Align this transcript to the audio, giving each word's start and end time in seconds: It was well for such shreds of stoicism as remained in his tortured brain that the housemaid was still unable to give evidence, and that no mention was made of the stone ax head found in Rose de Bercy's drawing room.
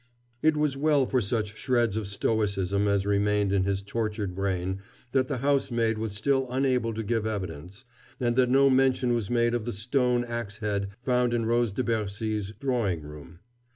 It 0.41 0.57
was 0.57 0.75
well 0.75 1.05
for 1.05 1.21
such 1.21 1.55
shreds 1.57 1.95
of 1.95 2.07
stoicism 2.07 2.87
as 2.87 3.05
remained 3.05 3.53
in 3.53 3.65
his 3.65 3.83
tortured 3.83 4.33
brain 4.33 4.79
that 5.11 5.27
the 5.27 5.37
housemaid 5.37 5.99
was 5.99 6.13
still 6.13 6.47
unable 6.49 6.91
to 6.95 7.03
give 7.03 7.27
evidence, 7.27 7.85
and 8.19 8.35
that 8.35 8.49
no 8.49 8.67
mention 8.71 9.13
was 9.13 9.29
made 9.29 9.53
of 9.53 9.65
the 9.65 9.71
stone 9.73 10.25
ax 10.25 10.57
head 10.57 10.87
found 11.01 11.35
in 11.35 11.45
Rose 11.45 11.71
de 11.71 11.83
Bercy's 11.83 12.51
drawing 12.59 13.03
room. 13.03 13.41